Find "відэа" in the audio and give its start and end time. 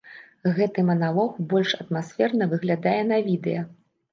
3.29-3.61